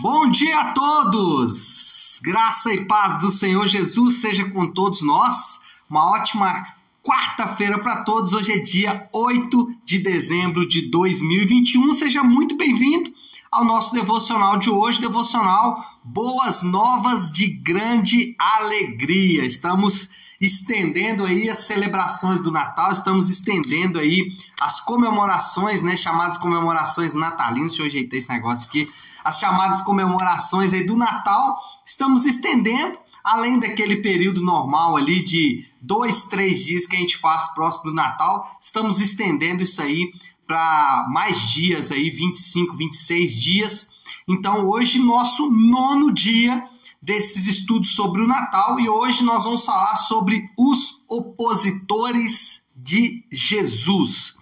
[0.00, 2.20] Bom dia a todos!
[2.22, 5.60] Graça e paz do Senhor Jesus seja com todos nós.
[5.88, 6.66] Uma ótima
[7.02, 8.32] quarta-feira para todos.
[8.32, 11.94] Hoje é dia 8 de dezembro de 2021.
[11.94, 13.12] Seja muito bem-vindo
[13.50, 19.44] ao nosso devocional de hoje, devocional Boas Novas de Grande Alegria.
[19.44, 20.10] Estamos
[20.42, 27.70] estendendo aí as celebrações do Natal, estamos estendendo aí as comemorações, né, chamadas comemorações natalinas.
[27.70, 28.90] Deixa eu ajeitar esse negócio aqui.
[29.22, 36.24] As chamadas comemorações aí do Natal, estamos estendendo além daquele período normal ali de dois,
[36.24, 40.12] três dias que a gente faz próximo do Natal, estamos estendendo isso aí
[40.44, 43.90] para mais dias aí, 25, 26 dias.
[44.26, 46.64] Então hoje nosso nono dia
[47.02, 54.36] desses estudos sobre o Natal e hoje nós vamos falar sobre os opositores de Jesus.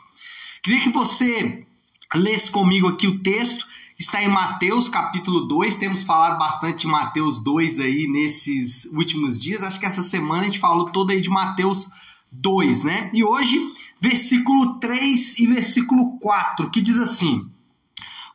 [0.63, 1.67] Queria que você
[2.15, 3.67] lesse comigo aqui o texto,
[3.99, 9.63] está em Mateus capítulo 2, temos falado bastante de Mateus 2 aí nesses últimos dias,
[9.63, 11.89] acho que essa semana a gente falou toda aí de Mateus
[12.31, 13.11] 2, né?
[13.15, 17.49] E hoje versículo 3 e versículo 4, que diz assim: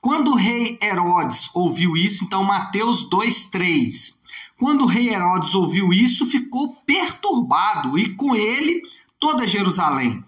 [0.01, 4.24] Quando o rei Herodes ouviu isso, então Mateus 2, 3.
[4.57, 8.81] Quando o rei Herodes ouviu isso, ficou perturbado, e com ele
[9.19, 10.23] toda Jerusalém.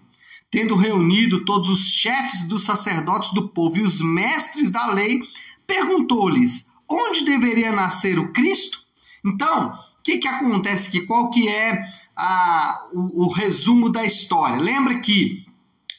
[0.50, 5.20] Tendo reunido todos os chefes dos sacerdotes do povo e os mestres da lei,
[5.66, 8.78] perguntou-lhes: onde deveria nascer o Cristo?
[9.24, 11.02] Então, o que, que acontece aqui?
[11.02, 14.58] Qual que é a, o, o, resumo da história.
[14.58, 15.46] Lembra que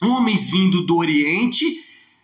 [0.02, 1.64] homens vindo do Oriente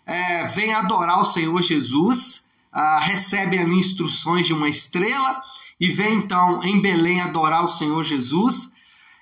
[0.05, 5.43] é, vêm adorar o Senhor Jesus, ah, recebem ali instruções de uma estrela
[5.79, 8.75] e vêm então em Belém adorar o Senhor Jesus.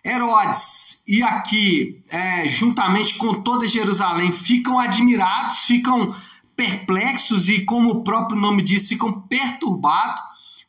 [0.05, 6.15] Herodes e aqui, é, juntamente com toda Jerusalém, ficam admirados, ficam
[6.55, 10.21] perplexos e, como o próprio nome diz, ficam perturbados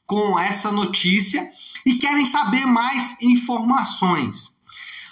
[0.05, 1.43] com essa notícia
[1.85, 4.55] e querem saber mais informações.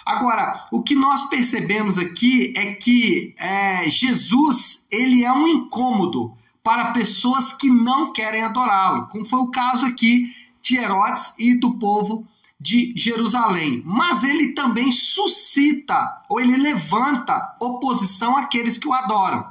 [0.04, 6.92] Agora, o que nós percebemos aqui é que é, Jesus ele é um incômodo para
[6.92, 10.26] pessoas que não querem adorá-lo, como foi o caso aqui
[10.64, 12.26] de Herodes e do povo
[12.58, 13.82] de Jerusalém.
[13.84, 19.46] Mas ele também suscita ou ele levanta oposição àqueles que o adoram.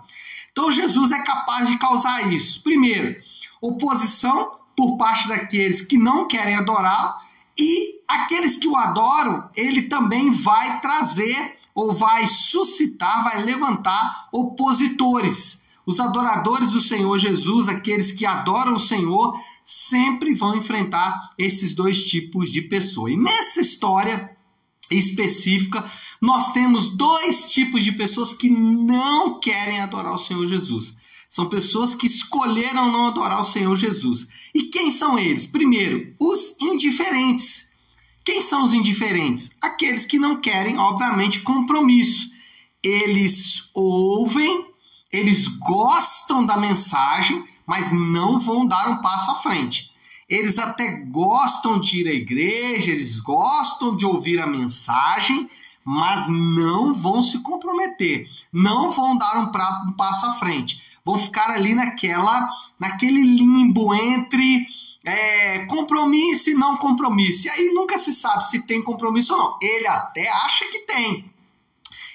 [0.52, 2.64] Então Jesus é capaz de causar isso.
[2.64, 3.16] Primeiro,
[3.62, 7.14] oposição por parte daqueles que não querem adorá-lo
[7.58, 15.68] e aqueles que o adoram, ele também vai trazer ou vai suscitar, vai levantar opositores.
[15.86, 22.04] Os adoradores do Senhor Jesus, aqueles que adoram o Senhor, sempre vão enfrentar esses dois
[22.04, 23.12] tipos de pessoa.
[23.12, 24.36] E nessa história
[24.92, 25.90] específica,
[26.22, 30.96] nós temos dois tipos de pessoas que não querem adorar o Senhor Jesus.
[31.30, 34.28] São pessoas que escolheram não adorar o Senhor Jesus.
[34.54, 35.48] E quem são eles?
[35.48, 37.74] Primeiro, os indiferentes.
[38.24, 39.58] Quem são os indiferentes?
[39.62, 42.32] Aqueles que não querem, obviamente, compromisso.
[42.84, 44.68] Eles ouvem,
[45.12, 49.94] eles gostam da mensagem, mas não vão dar um passo à frente.
[50.30, 55.50] Eles até gostam de ir à igreja, eles gostam de ouvir a mensagem,
[55.86, 61.50] mas não vão se comprometer, não vão dar um, um passo à frente vão ficar
[61.50, 64.66] ali naquela, naquele limbo entre
[65.04, 67.48] é, compromisso e não compromisso.
[67.48, 69.58] E aí nunca se sabe se tem compromisso ou não.
[69.62, 71.32] Ele até acha que tem.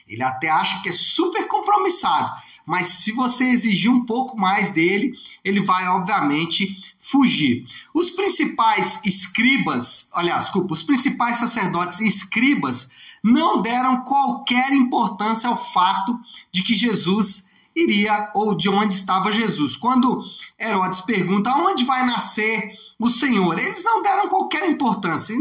[0.08, 2.32] Ele até acha que é super compromissado.
[2.66, 7.66] Mas se você exigir um pouco mais dele, ele vai, obviamente, fugir.
[7.94, 12.90] Os principais escribas, aliás, desculpa, os principais sacerdotes e escribas
[13.24, 16.18] não deram qualquer importância ao fato
[16.52, 19.76] de que Jesus iria ou de onde estava Jesus.
[19.76, 20.22] Quando
[20.60, 25.34] Herodes pergunta onde vai nascer o Senhor, eles não deram qualquer importância.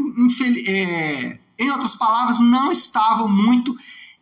[0.68, 3.76] É, em outras palavras, não estavam muito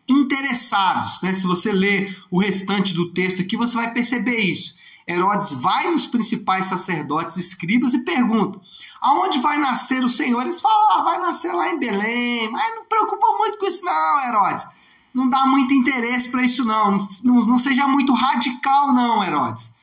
[0.08, 1.22] interessados.
[1.22, 1.34] Né?
[1.34, 4.78] Se você ler o restante do texto aqui, você vai perceber isso.
[5.08, 8.60] Herodes vai nos principais sacerdotes escribas e pergunta:
[9.02, 10.42] aonde vai nascer o Senhor?
[10.42, 12.50] Eles falam: ah, vai nascer lá em Belém.
[12.52, 14.66] Mas não preocupa muito com isso, não, Herodes
[15.16, 17.08] não dá muito interesse para isso, não.
[17.24, 17.46] não.
[17.46, 19.74] Não seja muito radical, não, Herodes.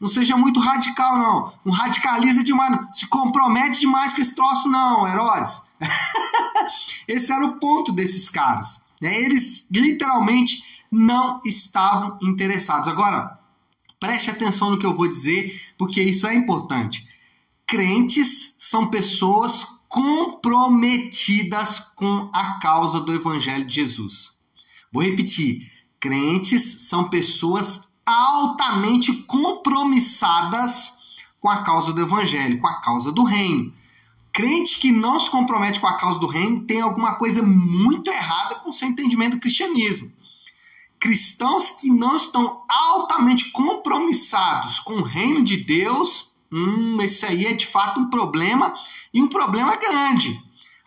[0.00, 1.52] Não seja muito radical, não.
[1.64, 5.70] Não radicaliza demais, se compromete demais com esse troço, não, Herodes.
[7.06, 8.84] esse era o ponto desses caras.
[9.00, 9.20] Né?
[9.20, 12.88] Eles literalmente não estavam interessados.
[12.88, 13.38] Agora,
[13.98, 17.06] preste atenção no que eu vou dizer, porque isso é importante.
[17.66, 24.38] Crentes são pessoas comprometidas com a causa do Evangelho de Jesus.
[24.92, 25.70] Vou repetir:
[26.00, 30.98] crentes são pessoas altamente compromissadas
[31.38, 33.72] com a causa do evangelho, com a causa do reino.
[34.32, 38.56] Crente que não se compromete com a causa do reino tem alguma coisa muito errada
[38.56, 40.12] com o seu entendimento do cristianismo.
[41.00, 47.54] Cristãos que não estão altamente compromissados com o reino de Deus, hum, esse aí é
[47.54, 48.74] de fato um problema
[49.12, 50.40] e um problema grande.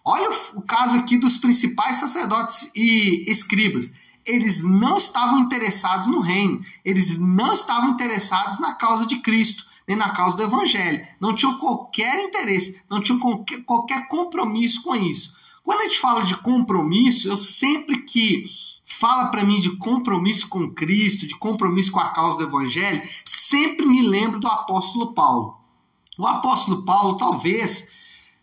[0.05, 3.93] Olha o caso aqui dos principais sacerdotes e escribas.
[4.25, 9.97] Eles não estavam interessados no reino, eles não estavam interessados na causa de Cristo nem
[9.97, 11.05] na causa do evangelho.
[11.19, 15.35] Não tinham qualquer interesse, não tinham qualquer, qualquer compromisso com isso.
[15.63, 18.45] Quando a gente fala de compromisso, eu sempre que
[18.83, 23.85] fala para mim de compromisso com Cristo, de compromisso com a causa do evangelho, sempre
[23.85, 25.57] me lembro do apóstolo Paulo.
[26.17, 27.91] O apóstolo Paulo talvez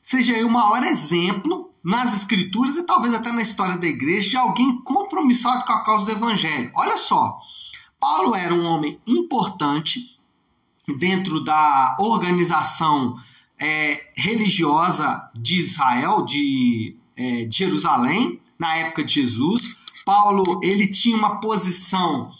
[0.02, 4.80] seja o maior exemplo nas escrituras e talvez até na história da igreja de alguém
[4.82, 6.70] compromissado com a causa do evangelho.
[6.74, 7.38] Olha só,
[7.98, 10.18] Paulo era um homem importante,
[10.98, 13.16] dentro da organização
[13.58, 19.76] é, religiosa de Israel, de, é, de Jerusalém, na época de Jesus.
[20.04, 22.32] Paulo ele tinha uma posição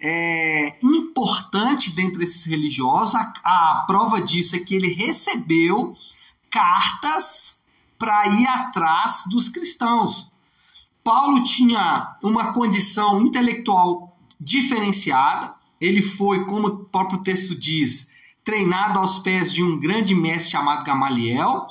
[0.00, 3.14] é, importante dentre esses religiosos.
[3.14, 5.96] A, a, prova disso é que ele recebeu
[6.50, 7.66] cartas
[7.98, 10.28] para ir atrás dos cristãos.
[11.02, 18.10] Paulo tinha uma condição intelectual diferenciada, ele foi, como o próprio texto diz,
[18.44, 21.66] treinado aos pés de um grande mestre chamado Gamaliel.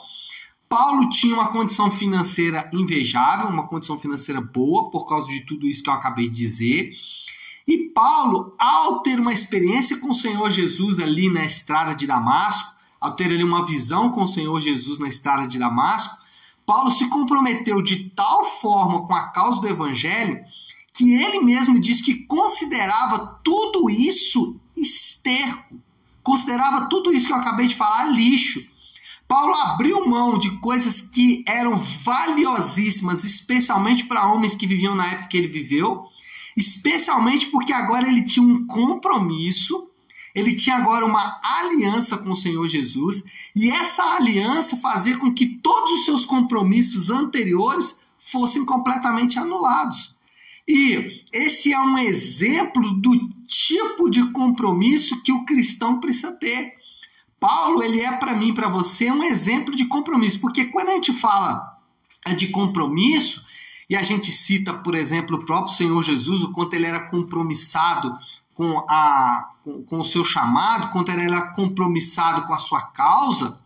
[0.69, 5.83] Paulo tinha uma condição financeira invejável, uma condição financeira boa, por causa de tudo isso
[5.83, 6.91] que eu acabei de dizer.
[7.67, 12.75] E Paulo, ao ter uma experiência com o Senhor Jesus ali na estrada de Damasco,
[12.99, 16.15] ao ter ali uma visão com o Senhor Jesus na estrada de Damasco,
[16.65, 20.39] Paulo se comprometeu de tal forma com a causa do evangelho
[20.97, 25.79] que ele mesmo diz que considerava tudo isso esterco,
[26.23, 28.67] considerava tudo isso que eu acabei de falar lixo.
[29.27, 35.27] Paulo abriu mão de coisas que eram valiosíssimas, especialmente para homens que viviam na época
[35.27, 36.05] que ele viveu,
[36.55, 39.91] especialmente porque agora ele tinha um compromisso,
[40.33, 43.23] ele tinha agora uma aliança com o Senhor Jesus,
[43.55, 50.16] e essa aliança fazia com que todos os seus compromissos anteriores fossem completamente anulados.
[50.67, 56.75] E esse é um exemplo do tipo de compromisso que o cristão precisa ter.
[57.39, 61.13] Paulo, ele é para mim, para você, um exemplo de compromisso, porque quando a gente
[61.13, 61.77] fala
[62.35, 63.45] de compromisso,
[63.89, 68.17] e a gente cita, por exemplo, o próprio Senhor Jesus, o quanto ele era compromissado
[68.53, 73.61] com, a, com, com o seu chamado, quanto ele era compromissado com a sua causa,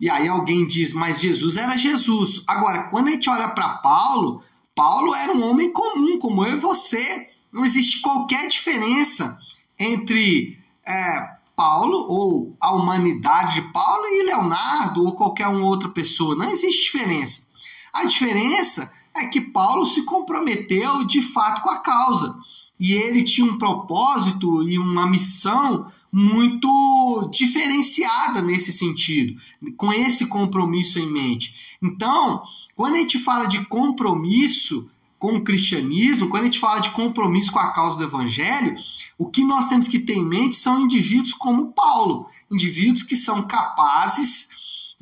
[0.00, 2.42] e aí alguém diz, mas Jesus era Jesus.
[2.48, 4.42] Agora, quando a gente olha para Paulo,
[4.78, 7.30] Paulo era um homem comum, como eu e você.
[7.52, 9.36] Não existe qualquer diferença
[9.76, 16.36] entre é, Paulo ou a humanidade de Paulo e Leonardo ou qualquer uma outra pessoa.
[16.36, 17.48] Não existe diferença.
[17.92, 22.38] A diferença é que Paulo se comprometeu de fato com a causa.
[22.78, 29.40] E ele tinha um propósito e uma missão muito diferenciada nesse sentido,
[29.76, 31.76] com esse compromisso em mente.
[31.82, 32.44] Então,
[32.78, 34.88] quando a gente fala de compromisso
[35.18, 38.76] com o cristianismo, quando a gente fala de compromisso com a causa do evangelho,
[39.18, 43.42] o que nós temos que ter em mente são indivíduos como Paulo, indivíduos que são
[43.42, 44.50] capazes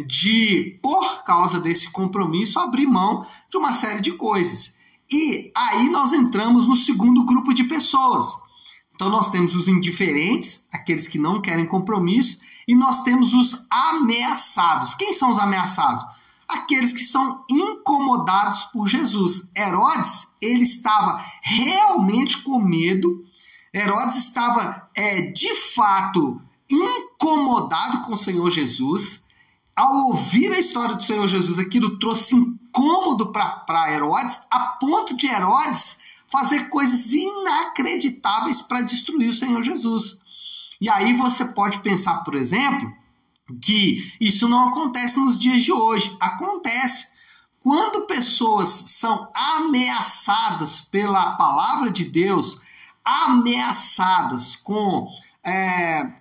[0.08, 4.78] de, por causa desse compromisso, abrir mão de uma série de coisas.
[5.12, 8.26] E aí nós entramos no segundo grupo de pessoas.
[8.94, 14.94] Então nós temos os indiferentes, aqueles que não querem compromisso, e nós temos os ameaçados.
[14.94, 16.06] Quem são os ameaçados?
[16.48, 19.50] Aqueles que são incomodados por Jesus.
[19.56, 23.24] Herodes, ele estava realmente com medo.
[23.72, 29.26] Herodes estava é, de fato incomodado com o Senhor Jesus.
[29.74, 35.26] Ao ouvir a história do Senhor Jesus, aquilo trouxe incômodo para Herodes, a ponto de
[35.26, 36.00] Herodes
[36.30, 40.18] fazer coisas inacreditáveis para destruir o Senhor Jesus.
[40.80, 42.92] E aí você pode pensar, por exemplo,
[43.60, 46.16] que isso não acontece nos dias de hoje.
[46.20, 47.16] Acontece.
[47.60, 52.60] Quando pessoas são ameaçadas pela palavra de Deus,
[53.04, 55.08] ameaçadas com
[55.44, 56.12] é,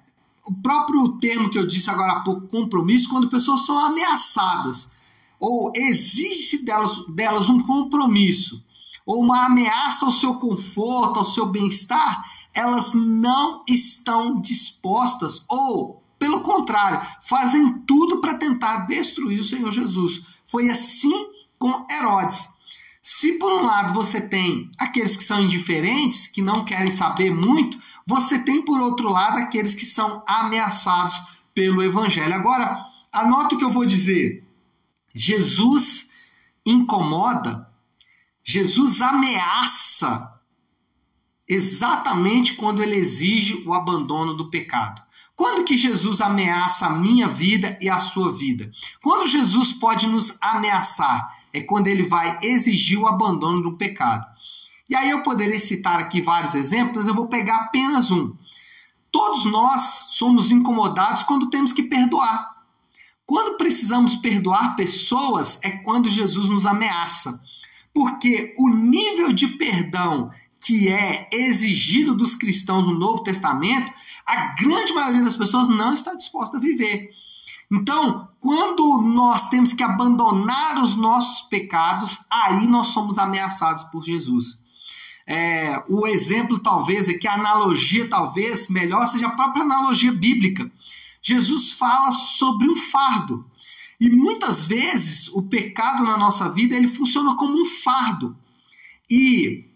[0.46, 4.92] o próprio termo que eu disse agora há pouco, compromisso, quando pessoas são ameaçadas,
[5.40, 8.64] ou exige-se delas, delas um compromisso,
[9.06, 16.42] ou uma ameaça ao seu conforto, ao seu bem-estar, elas não estão dispostas ou pelo
[16.42, 20.26] contrário, fazem tudo para tentar destruir o Senhor Jesus.
[20.48, 21.14] Foi assim
[21.60, 22.50] com Herodes.
[23.04, 27.78] Se por um lado você tem aqueles que são indiferentes, que não querem saber muito,
[28.08, 31.16] você tem por outro lado aqueles que são ameaçados
[31.54, 32.34] pelo Evangelho.
[32.34, 34.44] Agora, anota o que eu vou dizer.
[35.14, 36.10] Jesus
[36.66, 37.70] incomoda,
[38.44, 40.42] Jesus ameaça
[41.48, 45.06] exatamente quando ele exige o abandono do pecado.
[45.36, 48.72] Quando que Jesus ameaça a minha vida e a sua vida?
[49.02, 51.36] Quando Jesus pode nos ameaçar?
[51.52, 54.26] É quando ele vai exigir o abandono do pecado.
[54.90, 58.34] E aí eu poderia citar aqui vários exemplos, eu vou pegar apenas um.
[59.12, 62.56] Todos nós somos incomodados quando temos que perdoar.
[63.26, 67.42] Quando precisamos perdoar pessoas é quando Jesus nos ameaça.
[67.94, 70.32] Porque o nível de perdão
[70.66, 73.94] que é exigido dos cristãos no Novo Testamento,
[74.26, 77.12] a grande maioria das pessoas não está disposta a viver.
[77.72, 84.60] Então, quando nós temos que abandonar os nossos pecados, aí nós somos ameaçados por Jesus.
[85.28, 90.72] É, o exemplo, talvez, é que a analogia, talvez, melhor seja a própria analogia bíblica.
[91.22, 93.46] Jesus fala sobre um fardo.
[94.00, 98.36] E muitas vezes o pecado na nossa vida ele funciona como um fardo.
[99.10, 99.75] E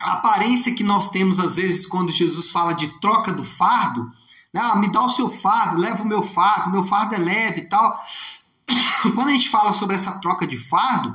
[0.00, 4.10] a aparência que nós temos às vezes quando Jesus fala de troca do fardo,
[4.52, 4.60] né?
[4.62, 7.68] ah, me dá o seu fardo, leva o meu fardo, meu fardo é leve e
[7.68, 7.94] tal.
[9.14, 11.14] Quando a gente fala sobre essa troca de fardo,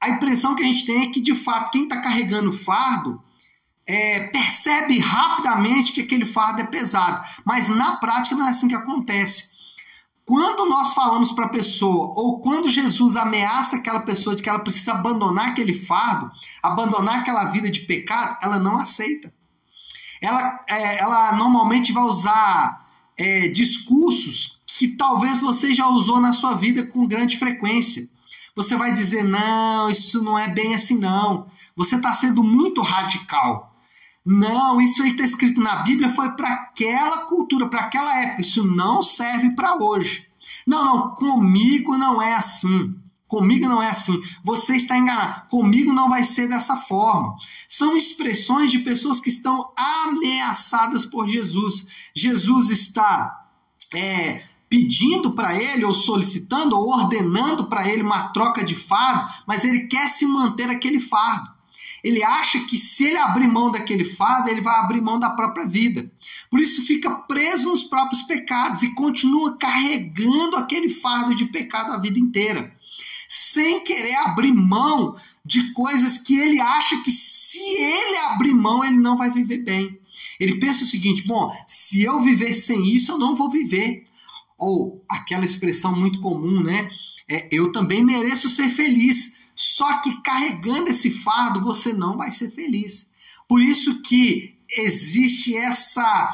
[0.00, 3.22] a impressão que a gente tem é que, de fato, quem está carregando o fardo
[3.86, 7.24] é, percebe rapidamente que aquele fardo é pesado.
[7.44, 9.51] Mas na prática não é assim que acontece.
[10.24, 14.60] Quando nós falamos para a pessoa, ou quando Jesus ameaça aquela pessoa de que ela
[14.60, 16.30] precisa abandonar aquele fardo,
[16.62, 19.32] abandonar aquela vida de pecado, ela não aceita.
[20.20, 22.86] Ela, é, ela normalmente vai usar
[23.16, 28.08] é, discursos que talvez você já usou na sua vida com grande frequência.
[28.54, 31.46] Você vai dizer: não, isso não é bem assim, não.
[31.74, 33.71] Você está sendo muito radical.
[34.24, 38.40] Não, isso aí está escrito na Bíblia foi para aquela cultura, para aquela época.
[38.40, 40.28] Isso não serve para hoje.
[40.66, 42.94] Não, não, comigo não é assim.
[43.26, 44.20] Comigo não é assim.
[44.44, 45.48] Você está enganado.
[45.48, 47.34] Comigo não vai ser dessa forma.
[47.66, 51.88] São expressões de pessoas que estão ameaçadas por Jesus.
[52.14, 53.48] Jesus está
[53.94, 59.64] é, pedindo para ele, ou solicitando, ou ordenando para ele uma troca de fardo, mas
[59.64, 61.50] ele quer se manter aquele fardo.
[62.02, 65.66] Ele acha que se ele abrir mão daquele fardo, ele vai abrir mão da própria
[65.66, 66.10] vida.
[66.50, 71.98] Por isso fica preso nos próprios pecados e continua carregando aquele fardo de pecado a
[71.98, 72.74] vida inteira.
[73.28, 78.98] Sem querer abrir mão de coisas que ele acha que se ele abrir mão, ele
[78.98, 79.98] não vai viver bem.
[80.38, 84.04] Ele pensa o seguinte: bom, se eu viver sem isso, eu não vou viver
[84.58, 86.88] ou aquela expressão muito comum, né?
[87.28, 89.38] É, eu também mereço ser feliz.
[89.54, 93.10] Só que carregando esse fardo você não vai ser feliz.
[93.48, 96.32] Por isso que existe essa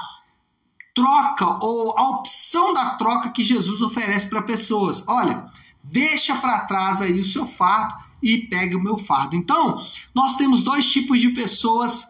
[0.95, 5.05] troca ou a opção da troca que Jesus oferece para pessoas.
[5.07, 5.47] Olha,
[5.83, 9.37] deixa para trás aí o seu fardo e pegue o meu fardo.
[9.37, 9.85] Então,
[10.15, 12.09] nós temos dois tipos de pessoas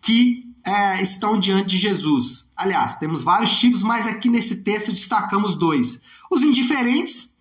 [0.00, 2.50] que é, estão diante de Jesus.
[2.56, 7.36] Aliás, temos vários tipos, mas aqui nesse texto destacamos dois: os indiferentes,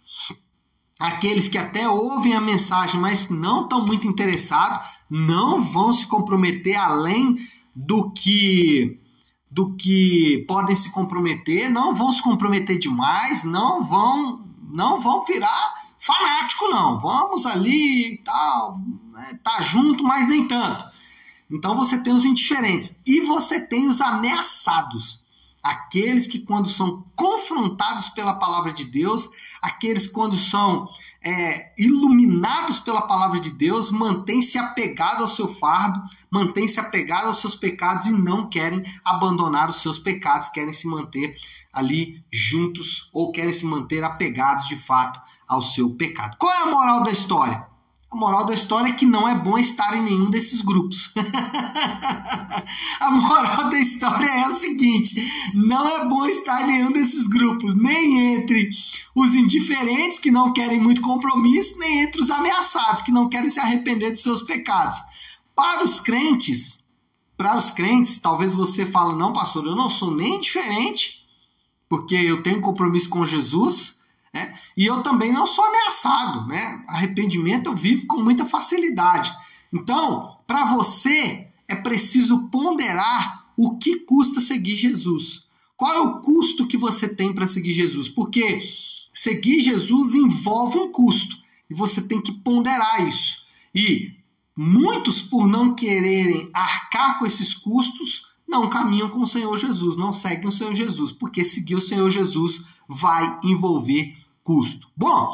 [0.99, 6.75] aqueles que até ouvem a mensagem, mas não estão muito interessados, não vão se comprometer
[6.75, 7.37] além
[7.73, 8.99] do que
[9.51, 15.79] do que podem se comprometer, não vão se comprometer demais, não vão não vão virar
[15.99, 16.99] fanático não.
[16.99, 18.77] Vamos ali e tal,
[19.11, 20.85] né, tá junto, mas nem tanto.
[21.51, 25.23] Então você tem os indiferentes e você tem os ameaçados,
[25.63, 29.29] aqueles que quando são confrontados pela palavra de Deus,
[29.61, 30.87] aqueles quando são
[31.21, 36.01] é, iluminados pela palavra de Deus, mantêm-se apegados ao seu fardo,
[36.31, 41.35] mantêm-se apegados aos seus pecados e não querem abandonar os seus pecados, querem se manter
[41.73, 46.37] ali juntos ou querem se manter apegados de fato ao seu pecado.
[46.37, 47.67] Qual é a moral da história?
[48.11, 51.13] A moral da história é que não é bom estar em nenhum desses grupos.
[52.99, 57.75] a moral da história é o seguinte: não é bom estar em nenhum desses grupos,
[57.75, 58.71] nem entre
[59.13, 63.59] os indiferentes que não querem muito compromisso, nem entre os ameaçados que não querem se
[63.59, 64.97] arrepender dos seus pecados.
[65.55, 66.89] Para os crentes,
[67.37, 71.27] para os crentes, talvez você fale: não, pastor, eu não sou nem diferente,
[71.87, 73.99] porque eu tenho compromisso com Jesus
[74.33, 74.57] né?
[74.79, 76.47] E eu também não sou ameaçado.
[76.47, 76.85] Né?
[76.87, 79.29] Arrependimento eu vivo com muita facilidade.
[79.73, 85.49] Então, para você, é preciso ponderar o que custa seguir Jesus.
[85.75, 88.07] Qual é o custo que você tem para seguir Jesus?
[88.07, 88.61] Porque
[89.13, 91.35] seguir Jesus envolve um custo
[91.69, 93.47] e você tem que ponderar isso.
[93.75, 94.13] E
[94.55, 100.13] muitos, por não quererem arcar com esses custos, não caminham com o Senhor Jesus, não
[100.13, 104.15] seguem o Senhor Jesus, porque seguir o Senhor Jesus vai envolver
[104.49, 104.87] custo.
[104.97, 105.31] Bom,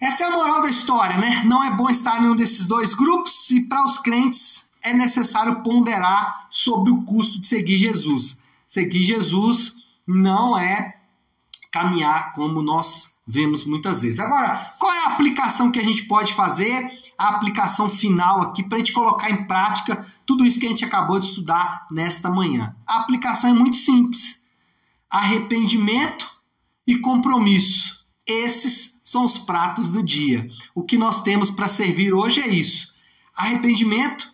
[0.00, 1.42] essa é a moral da história, né?
[1.44, 5.64] Não é bom estar em um desses dois grupos e para os crentes é necessário
[5.64, 8.38] ponderar sobre o custo de seguir Jesus.
[8.68, 11.00] Seguir Jesus não é
[11.72, 14.20] caminhar como nós vemos muitas vezes.
[14.20, 16.88] Agora, qual é a aplicação que a gente pode fazer?
[17.18, 20.84] A aplicação final aqui para a gente colocar em prática tudo isso que a gente
[20.84, 22.76] acabou de estudar nesta manhã.
[22.86, 24.46] A aplicação é muito simples:
[25.10, 26.37] arrependimento
[26.88, 28.04] e compromisso.
[28.26, 30.50] Esses são os pratos do dia.
[30.74, 32.94] O que nós temos para servir hoje é isso:
[33.36, 34.28] arrependimento,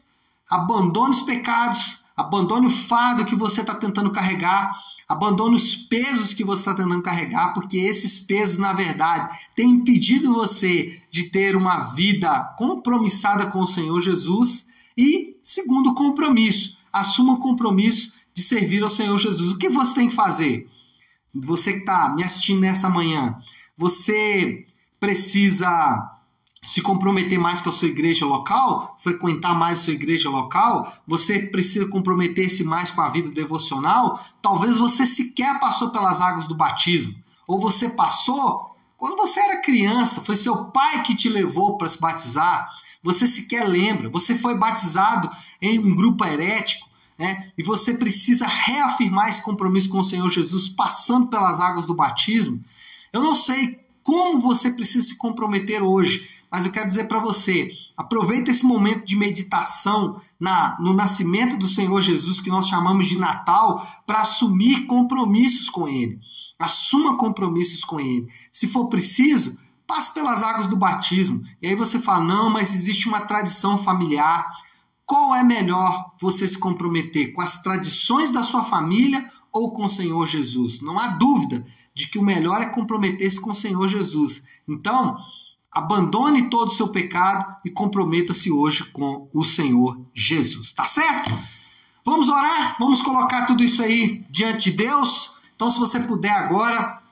[0.51, 4.73] abandone os pecados, abandone o fardo que você está tentando carregar
[5.09, 10.33] Abandone os pesos que você está tentando carregar, porque esses pesos, na verdade, têm impedido
[10.33, 14.69] você de ter uma vida compromissada com o Senhor Jesus.
[14.97, 19.53] E, segundo compromisso, assuma o compromisso de servir ao Senhor Jesus.
[19.53, 20.69] O que você tem que fazer?
[21.35, 23.37] Você que está me assistindo nessa manhã,
[23.77, 24.67] você
[25.01, 26.11] precisa
[26.63, 31.41] se comprometer mais com a sua igreja local, frequentar mais a sua igreja local, você
[31.41, 37.15] precisa comprometer-se mais com a vida devocional, talvez você sequer passou pelas águas do batismo,
[37.47, 42.01] ou você passou quando você era criança, foi seu pai que te levou para se
[42.01, 42.71] batizar,
[43.03, 47.53] você sequer lembra, você foi batizado em um grupo herético, né?
[47.57, 52.63] E você precisa reafirmar esse compromisso com o Senhor Jesus passando pelas águas do batismo.
[53.13, 57.73] Eu não sei como você precisa se comprometer hoje, mas eu quero dizer para você,
[57.97, 63.19] aproveita esse momento de meditação na, no nascimento do Senhor Jesus, que nós chamamos de
[63.19, 66.21] Natal, para assumir compromissos com Ele.
[66.59, 68.29] Assuma compromissos com Ele.
[68.53, 71.43] Se for preciso, passe pelas águas do batismo.
[71.61, 74.47] E aí você fala: não, mas existe uma tradição familiar.
[75.07, 77.33] Qual é melhor você se comprometer?
[77.33, 80.81] Com as tradições da sua família ou com o Senhor Jesus?
[80.81, 84.45] Não há dúvida de que o melhor é comprometer-se com o Senhor Jesus.
[84.67, 85.17] Então,
[85.75, 90.73] Abandone todo o seu pecado e comprometa-se hoje com o Senhor Jesus.
[90.73, 91.37] Tá certo?
[92.05, 92.77] Vamos orar?
[92.79, 95.39] Vamos colocar tudo isso aí diante de Deus?
[95.57, 97.03] Então, se você puder agora,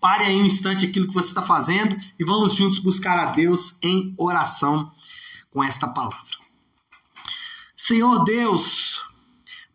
[0.00, 3.78] pare aí um instante aquilo que você está fazendo e vamos juntos buscar a Deus
[3.80, 4.90] em oração
[5.52, 6.39] com esta palavra.
[7.90, 9.04] Senhor Deus,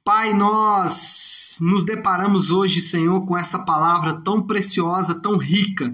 [0.01, 5.93] Pai, nós nos deparamos hoje, Senhor, com esta palavra tão preciosa, tão rica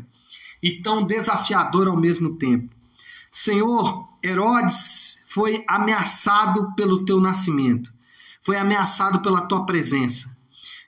[0.61, 2.69] e tão desafiador ao mesmo tempo.
[3.31, 7.91] Senhor, Herodes foi ameaçado pelo teu nascimento,
[8.43, 10.29] foi ameaçado pela tua presença.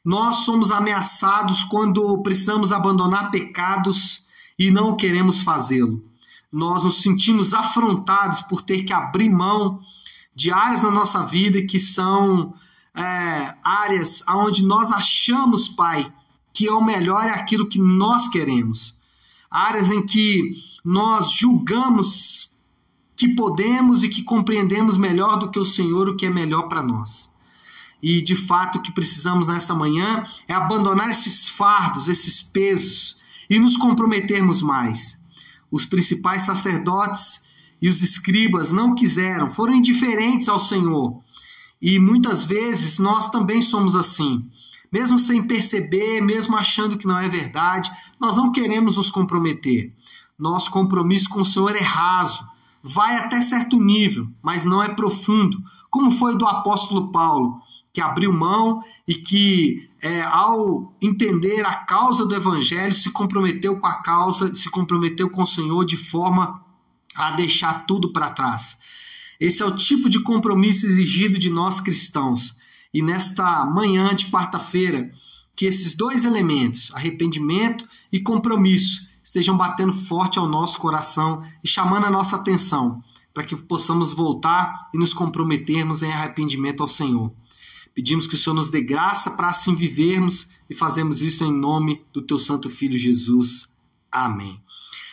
[0.05, 4.23] Nós somos ameaçados quando precisamos abandonar pecados
[4.59, 6.05] e não queremos fazê-lo.
[6.51, 9.81] Nós nos sentimos afrontados por ter que abrir mão
[10.35, 12.53] de áreas na nossa vida que são
[12.95, 16.11] é, áreas onde nós achamos, Pai,
[16.53, 18.95] que é o melhor é aquilo que nós queremos
[19.53, 22.55] áreas em que nós julgamos
[23.15, 26.81] que podemos e que compreendemos melhor do que o Senhor o que é melhor para
[26.81, 27.31] nós.
[28.01, 33.59] E de fato o que precisamos nessa manhã é abandonar esses fardos, esses pesos e
[33.59, 35.23] nos comprometermos mais.
[35.69, 37.42] Os principais sacerdotes
[37.83, 41.21] e os escribas não quiseram, foram indiferentes ao Senhor.
[41.79, 44.49] E muitas vezes nós também somos assim
[44.93, 49.91] mesmo sem perceber, mesmo achando que não é verdade, nós não queremos nos comprometer.
[50.37, 52.47] Nosso compromisso com o Senhor é raso,
[52.83, 55.57] vai até certo nível, mas não é profundo,
[55.89, 57.59] como foi do apóstolo Paulo,
[57.91, 63.87] que abriu mão e que, é, ao entender a causa do evangelho, se comprometeu com
[63.87, 66.63] a causa, se comprometeu com o Senhor de forma
[67.15, 68.79] a deixar tudo para trás.
[69.39, 72.57] Esse é o tipo de compromisso exigido de nós cristãos
[72.93, 75.11] e nesta manhã de quarta-feira,
[75.55, 82.05] que esses dois elementos, arrependimento e compromisso, estejam batendo forte ao nosso coração e chamando
[82.05, 87.33] a nossa atenção, para que possamos voltar e nos comprometermos em arrependimento ao Senhor.
[87.95, 92.05] Pedimos que o Senhor nos dê graça para assim vivermos e fazemos isso em nome
[92.13, 93.77] do teu santo filho Jesus.
[94.11, 94.61] Amém.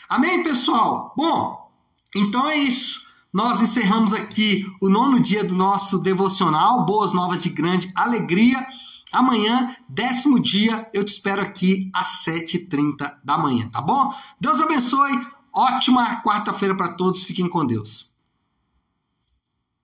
[0.08, 1.14] Amém, pessoal.
[1.16, 1.69] Bom,
[2.14, 3.08] então é isso.
[3.32, 6.84] Nós encerramos aqui o nono dia do nosso devocional.
[6.84, 8.66] Boas novas de grande alegria.
[9.12, 14.12] Amanhã, décimo dia, eu te espero aqui às 7h30 da manhã, tá bom?
[14.40, 15.26] Deus abençoe.
[15.52, 17.24] Ótima quarta-feira para todos.
[17.24, 18.09] Fiquem com Deus.